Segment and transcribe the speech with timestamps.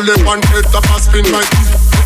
[0.00, 1.52] All them man head that a spin like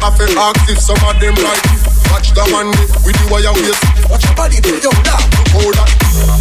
[0.02, 1.62] I feel active, some of them like
[2.10, 2.74] Watch the money
[3.06, 3.78] with the wire waist
[4.10, 5.14] Watch your body do your da
[5.54, 5.86] Hold that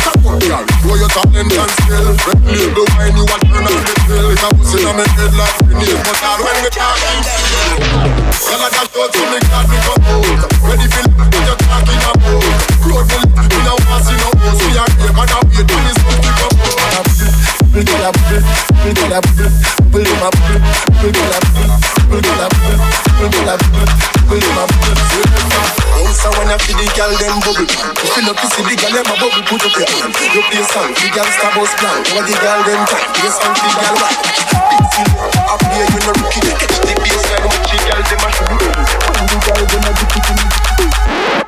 [0.01, 3.70] Top one girl Know your talent and skill Red label wine you a turn on
[3.86, 7.22] the pill It's a pussy on my head like grenade But all when we talking
[7.22, 11.58] Girl I got short so me got me come out Ready for life what you
[11.70, 12.50] talking about
[12.82, 15.70] Road me life me now want see no hoes We are game and I wait
[15.70, 16.52] when it's time to come
[17.74, 18.42] bubble do la bubble,
[19.10, 20.06] bubble
[26.53, 29.42] see the girl them bubble, fill up to see the girl them a bubble.
[29.50, 31.98] Put up your hand, you play song, the girl star boss plan.
[32.13, 34.22] What the girl them time, yes and the girl what?
[35.50, 36.46] up here you no rookie.
[36.46, 38.53] Catch the baseline, watch the girl them a shoot.
[38.53, 41.42] When the girl them a do it,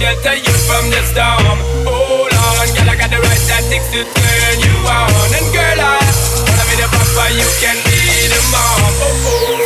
[0.00, 1.58] shelter you from the storm.
[1.84, 5.28] Hold on, girl, I got the right tactics to turn you on.
[5.36, 6.00] And girl, I
[6.40, 8.00] wanna be the papa, you can be
[8.32, 8.80] the mom.
[8.80, 9.59] Oh, oh.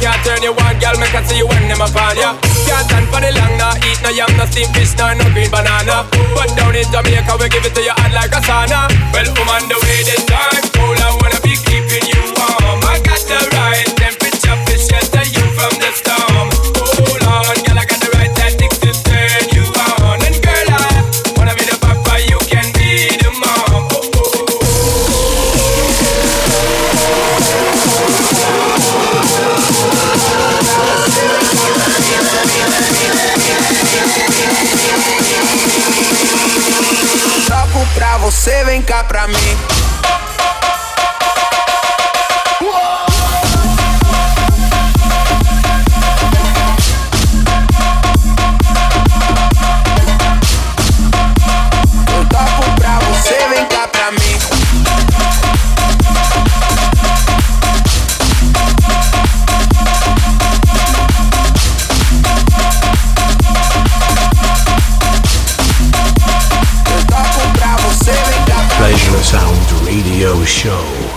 [0.00, 2.32] Can't turn you on, girl, make I see you when them upon ya
[2.64, 5.50] Can't stand for the long, nah Eat no yam, no steamed fish, nah, no green
[5.52, 9.28] banana But down in Jamaica, we give it to you hot like a sauna Well,
[9.36, 10.99] woman, the way this time, cool
[39.10, 39.69] pra mim.
[70.50, 71.09] Show.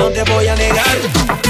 [0.00, 1.49] no te voy a negar.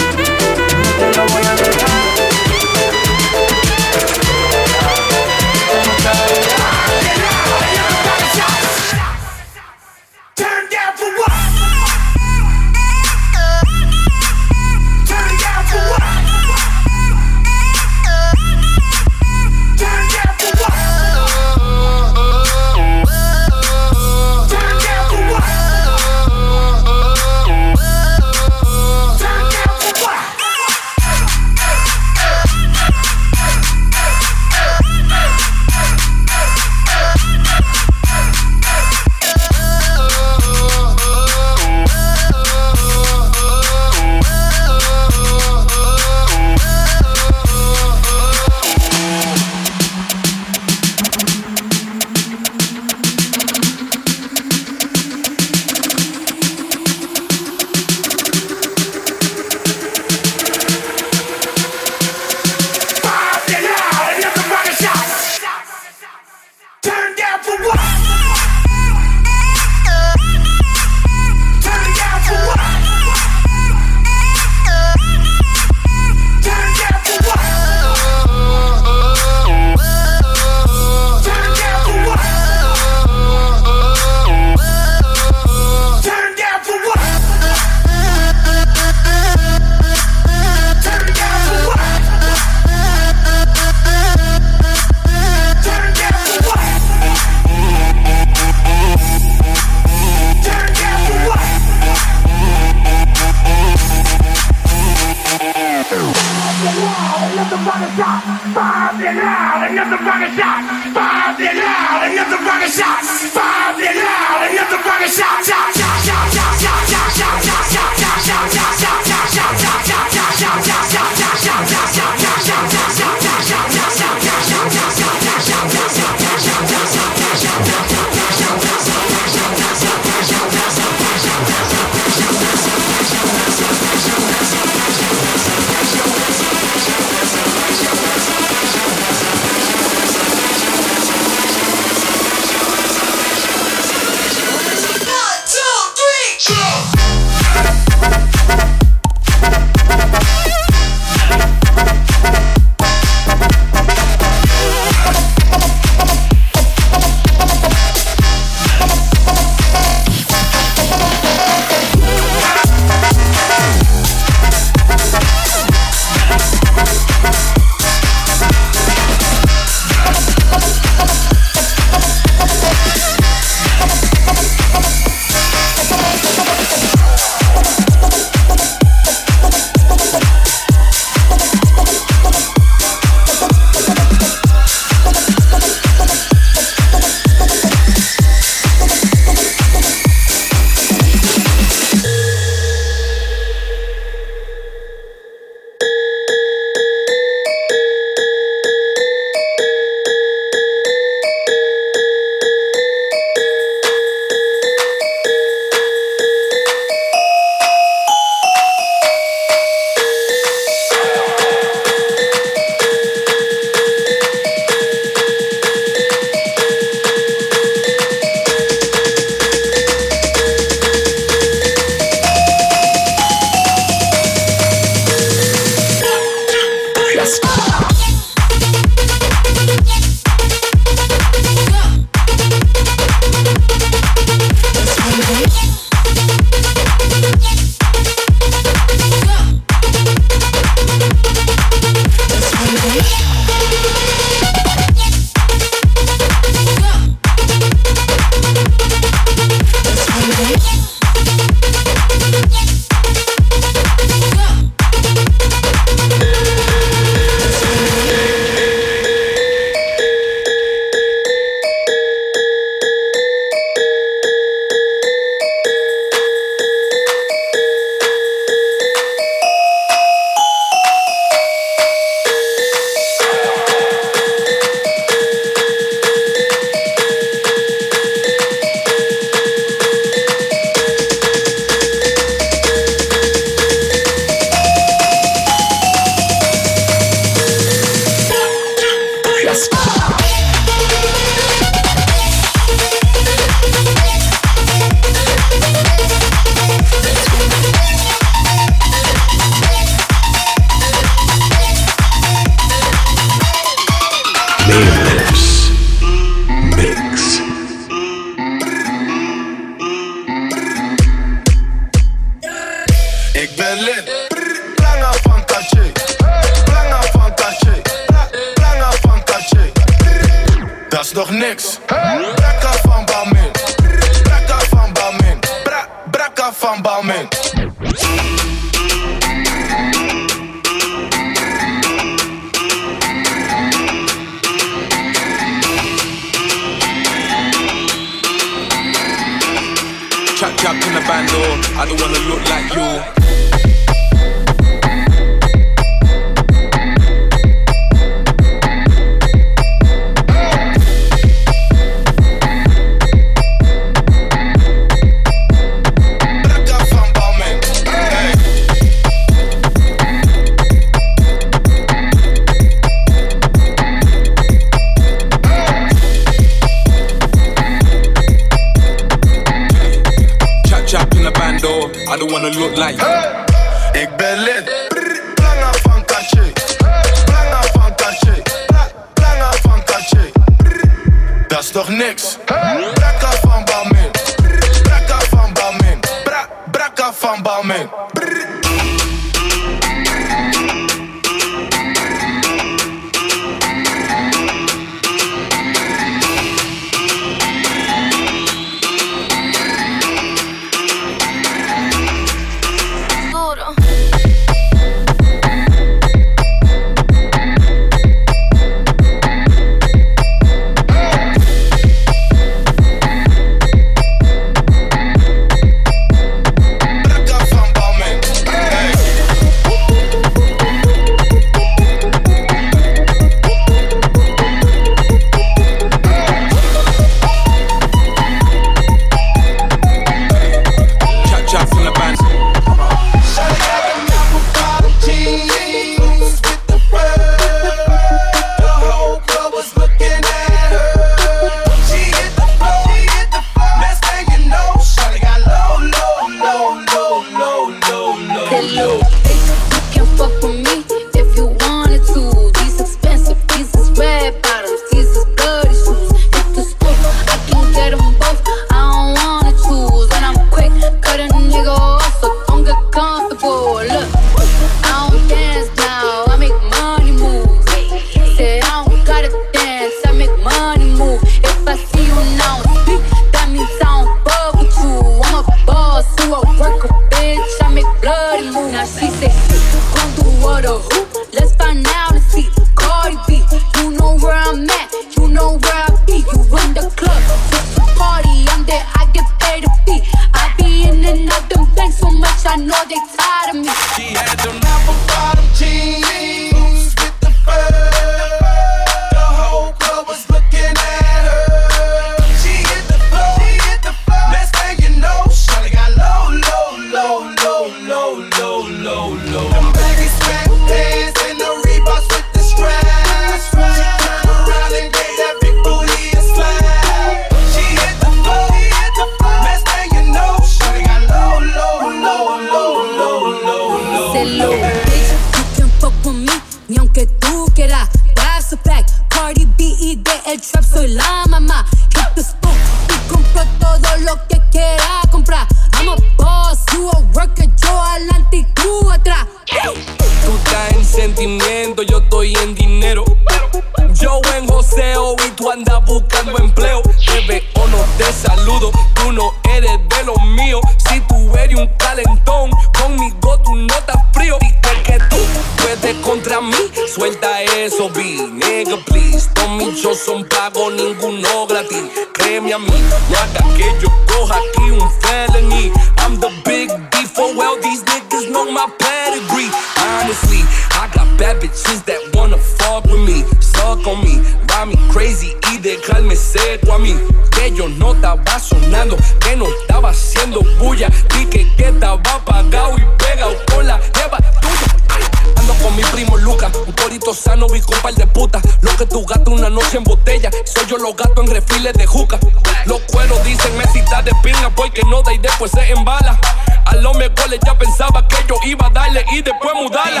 [587.14, 588.40] sano, vi con de puta.
[588.62, 590.30] Lo que tú gato una noche en botella.
[590.44, 592.18] Soy yo los gatos en refiles de juca.
[592.64, 596.18] Los cueros dicen mesita de pinga porque no da y después se embala.
[596.64, 600.00] A los mejores ya pensaba que yo iba a darle y después mudarla.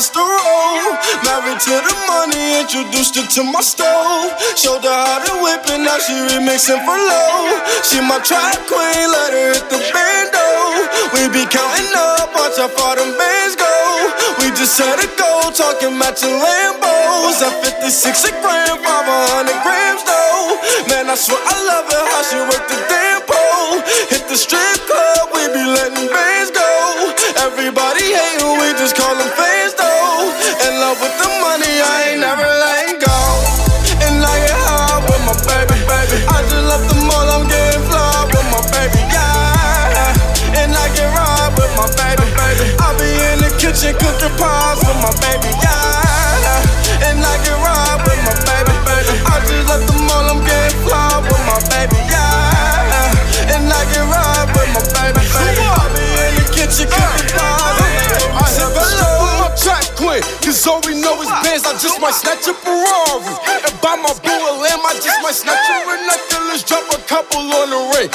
[0.00, 0.96] across the road.
[1.28, 4.32] Married to the money, introduced her to my stove.
[4.56, 7.60] Showed her how to whip it, now she remixing for low.
[7.84, 10.46] She my track queen, let her hit the bando.
[11.12, 13.68] We be counting up, watch how far them bands go.
[14.40, 17.44] We just set a goal, talking matching Lambos.
[17.44, 20.56] At 56 a gram, 500 grams though.
[20.88, 23.84] Man, I swear I love it, how she work the damn pole.
[24.08, 26.64] Hit the strip club, we be letting bands go.
[27.44, 29.39] Everybody hating, we just call them
[31.00, 33.20] with the money, I ain't never letting go.
[34.04, 36.18] And I get high with my baby, baby.
[36.28, 40.60] I just left the mall, I'm getting fly with my baby, yeah.
[40.60, 42.66] And I get ride with my baby, baby.
[42.84, 44.59] I be in the kitchen cooking pie.
[65.30, 66.42] Not It's natural, nothing.
[66.48, 68.10] Let's jump a couple on the ring.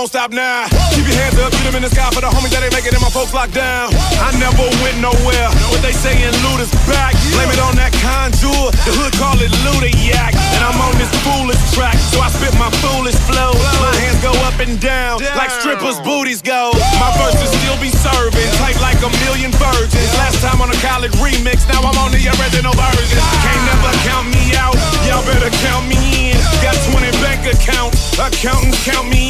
[0.00, 0.64] won't stop now.
[0.96, 2.96] Keep your hands up, get them in the sky for the homies that ain't making
[2.96, 3.92] it and my folks locked down.
[4.24, 5.48] I never went nowhere.
[5.68, 7.12] What they saying, loot is back.
[7.36, 8.48] Blame it on that conjure.
[8.88, 10.32] The hood call it looted yak.
[10.56, 13.52] And I'm on this foolish track, so I spit my foolish flow.
[13.84, 16.72] My hands go up and down like strippers' booties go.
[16.96, 20.10] My verses still be serving, tight like a million virgins.
[20.16, 23.20] Last time on a college remix, now I'm on the original version.
[23.44, 24.72] Can't never count me out.
[25.12, 26.40] Y'all better count me in.
[26.64, 29.29] Got 20 bank accounts, accountants count me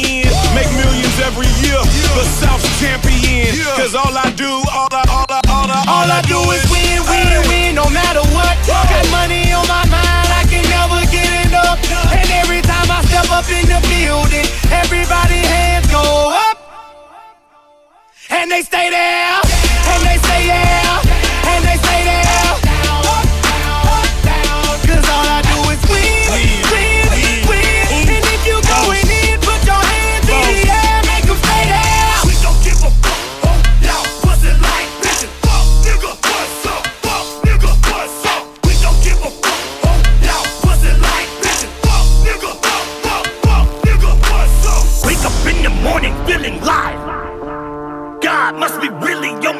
[6.31, 8.55] do is win, win, win, no matter what.
[8.63, 11.77] Got money on my mind, I can never get enough.
[12.15, 16.01] And every time I step up in the building, everybody hands go
[16.47, 16.57] up,
[18.31, 19.50] and they stay there.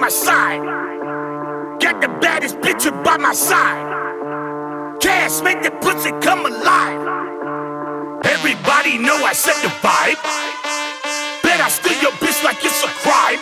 [0.02, 0.62] my side.
[1.80, 3.86] Got the baddest picture by my side.
[5.00, 7.02] Cash make the pussy come alive.
[8.26, 10.22] Everybody know I set the vibe.
[11.44, 13.40] Bet I steal your bitch like it's a crime.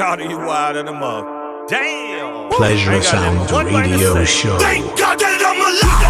[0.00, 1.68] of you wild in the mug.
[1.68, 2.48] Damn.
[2.50, 4.58] Pleasure Sound Radio Show.
[4.58, 6.09] Thank God that I'm alive.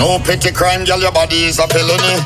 [0.00, 2.24] No pity crime, girl, your body is a felony.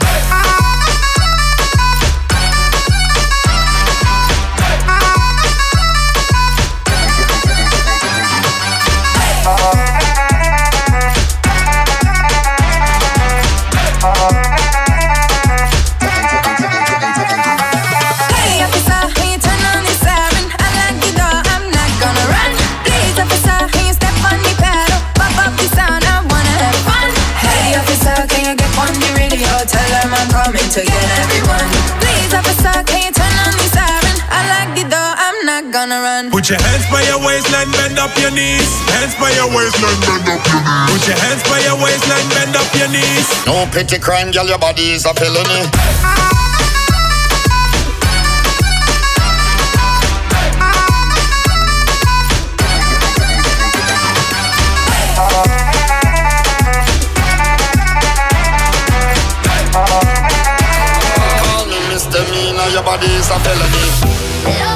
[30.83, 30.91] get
[31.22, 31.68] everyone.
[32.03, 34.16] Please, can you turn on the siren?
[34.27, 36.31] I I'm not gonna run.
[36.33, 38.66] Put your hands by your waistline, bend up your knees.
[38.91, 40.91] Hands by your waistline, bend up your knees.
[40.91, 43.27] Put your hands by your waistline, bend up your knees.
[43.47, 45.70] No pity crime, girl, your body is a felony.
[62.97, 64.74] body is a felony.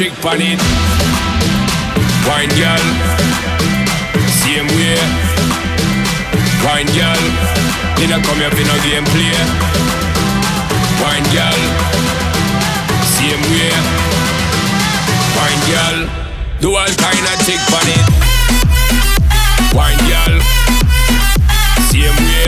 [0.00, 0.58] chick pan it.
[2.26, 2.84] Wine girl,
[4.40, 4.96] same way.
[6.64, 7.22] Wine girl,
[8.00, 9.36] you know come here fi no game play.
[11.04, 11.60] Wine girl,
[13.16, 13.72] same way.
[15.36, 15.98] Wine girl,
[16.62, 18.06] do all kind of chick pan it.
[19.76, 20.34] Wine girl,
[21.92, 22.46] same way.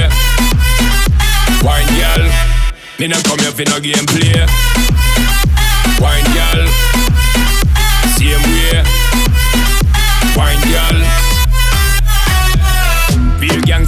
[1.66, 2.24] Wine girl,
[2.98, 4.40] me no come here fi no game play.
[6.00, 6.81] Wine girl.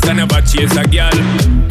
[0.07, 1.16] I never chase a girl.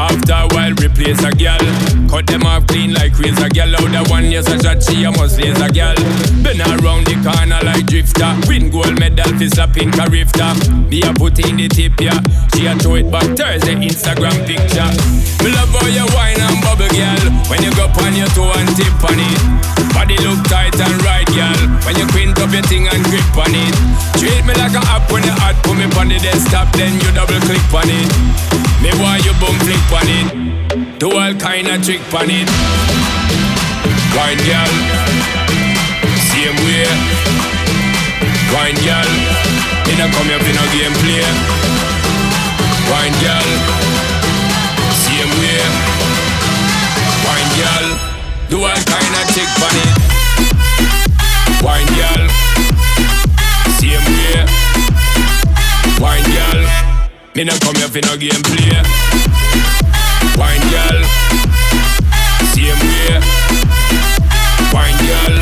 [0.01, 1.61] After a while, replace a girl.
[2.09, 3.69] Cut them off clean like razor girl.
[3.77, 5.93] Out the one yes, I shot she, I must raise a girl.
[6.41, 8.33] Been around the corner like drifter.
[8.47, 10.49] Win gold medal, fist up in a rifter.
[10.89, 12.17] Me a put in the tip, yeah.
[12.55, 14.89] She a throw it back Thursday, Instagram picture.
[15.45, 17.23] Me love how you wine and bubble, girl.
[17.53, 19.82] When you go on your toe and tip on it.
[19.93, 21.61] Body look tight and right, girl.
[21.85, 23.73] When you quint up your thing and grip on it.
[24.17, 25.55] Treat me like a app when you hot.
[25.63, 28.09] Put me on the desktop, then you double click on it.
[28.81, 30.99] Me why you boom flick on it.
[30.99, 32.49] Do all kind of trick on it.
[34.17, 34.73] Wine, girl.
[36.33, 36.89] Same way.
[38.49, 39.09] Wine, girl.
[39.93, 41.25] In a come up in a game play.
[42.89, 43.92] Wine, girl.
[48.53, 49.81] Do all kind of chick funny.
[50.45, 50.53] it.
[51.65, 52.21] Wine girl,
[53.79, 54.45] same way.
[55.97, 56.61] Wine girl,
[57.35, 58.77] me no come here for no game play.
[60.37, 61.01] Wine girl,
[62.53, 63.25] same way.
[64.69, 65.35] Wine girl.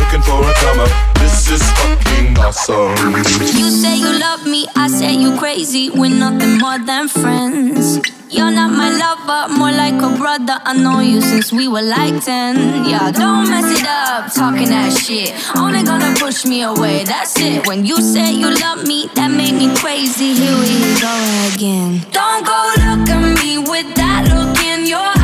[0.00, 0.88] looking for a comer.
[1.20, 3.14] This is fucking awesome.
[3.60, 5.90] You say you love me, I say you crazy.
[5.90, 7.98] We're nothing more than friends.
[8.30, 10.56] You're not my lover, more like a brother.
[10.70, 12.84] I know you since we were like 10.
[12.90, 15.30] Yeah, don't mess it up, talking that shit.
[15.56, 17.66] Only gonna push me away, that's it.
[17.66, 20.34] When you say you love me, that made me crazy.
[20.40, 21.14] Here we go
[21.54, 21.90] again.
[22.10, 25.23] Don't go look at me with that look in your eyes.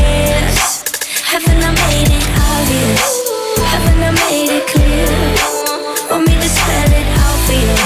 [1.22, 3.12] Haven't I made it obvious?
[3.68, 5.04] Haven't I made it clear?
[6.08, 7.76] Want to spell it out for you?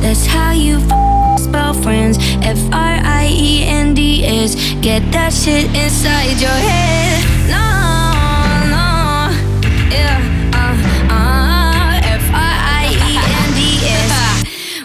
[0.00, 0.78] That's how you
[1.38, 7.99] spell friends F-R-I-E-N-D-S Get that shit inside your head No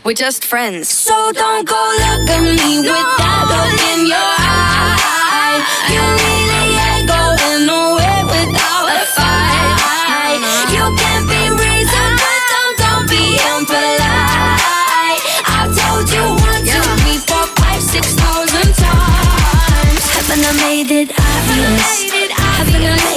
[0.05, 0.87] We're just friends.
[0.87, 2.93] So don't go look at me no.
[2.93, 5.57] with that look in your eye.
[5.89, 10.41] You really ain't going nowhere without a fight.
[10.77, 15.25] You can be reasoned, but don't, don't be impolite.
[15.57, 16.77] I told you once, yeah.
[16.77, 20.01] two, three, four, five, six thousand times.
[20.21, 21.81] Haven't I made it obvious?
[21.81, 23.14] Haven't I made it obvious?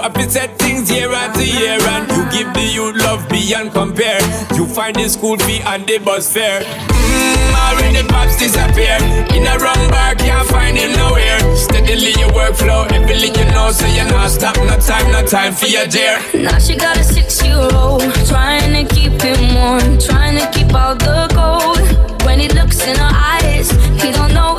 [0.00, 3.72] I have to set things year after year And you give the youth love beyond
[3.72, 4.20] compare
[4.54, 8.98] You find the school fee and the bus fare mm, already pops disappear
[9.32, 13.86] In a wrong bar, can't find him nowhere Steadily your workflow, everything you know So
[13.86, 18.02] you're not stop, no time, no time for your dear Now she got a six-year-old
[18.28, 22.96] Trying to keep him warm Trying to keep all the gold When he looks in
[22.96, 23.70] her eyes
[24.02, 24.56] He don't know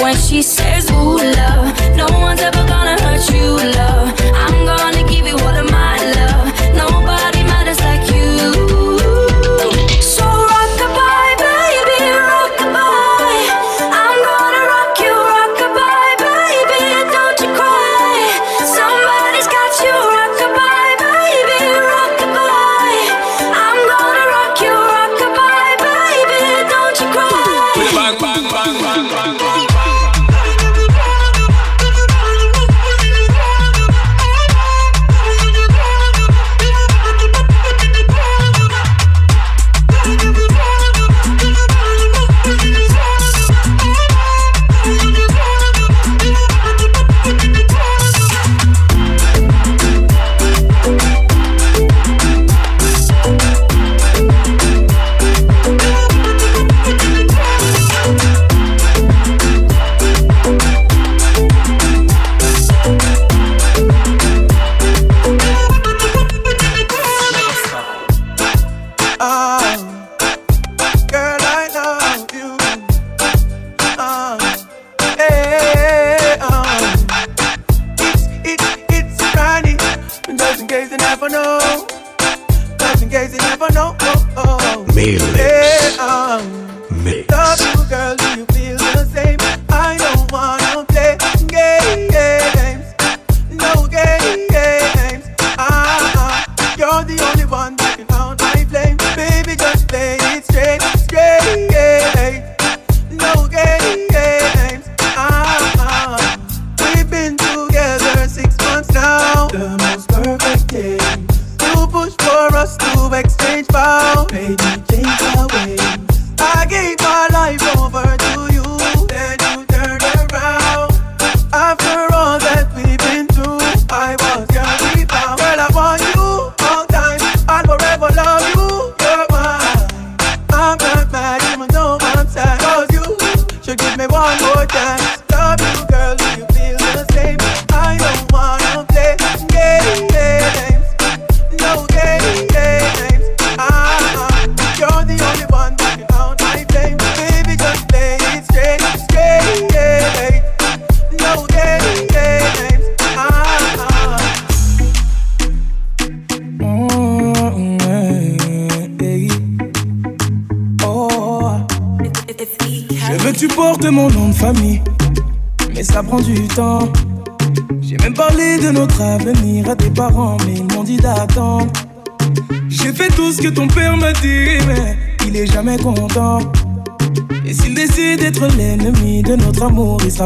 [0.00, 4.12] when she says, Ooh, love, no one's ever gonna hurt you, love.
[4.34, 5.03] I'm gonna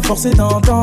[0.03, 0.78] Forcé d'entendre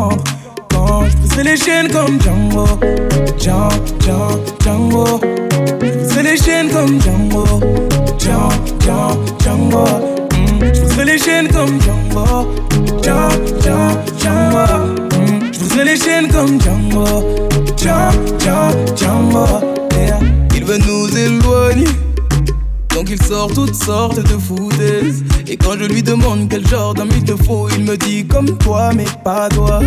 [24.23, 25.23] de foutaise.
[25.47, 28.57] Et quand je lui demande quel genre d'homme il te faut, il me dit comme
[28.57, 29.79] toi, mais pas toi.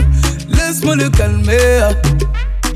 [0.49, 1.81] Laisse-moi le calmer.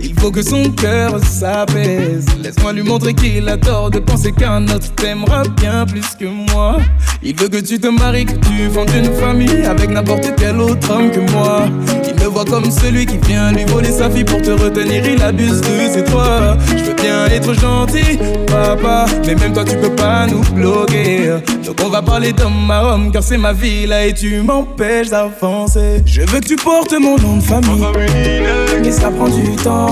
[0.02, 2.26] Il faut que son cœur s'apaise.
[2.42, 6.78] Laisse-moi lui montrer qu'il adore de penser qu'un autre t'aimera bien plus que moi.
[7.22, 10.90] Il veut que tu te maries, que tu fasses une famille avec n'importe quel autre
[10.90, 11.66] homme que moi.
[12.08, 15.06] Il me voit comme celui qui vient lui voler sa fille pour te retenir.
[15.06, 16.56] Il abuse de ses droits.
[16.76, 21.30] Je veux bien être gentil, papa, mais même toi tu peux pas nous bloquer.
[21.64, 25.10] Donc on va parler d'homme à homme car c'est ma vie là et tu m'empêches
[25.10, 26.02] d'avancer.
[26.06, 27.84] Je veux que tu portes mon nom de famille.
[28.82, 29.91] Mais ça prend du temps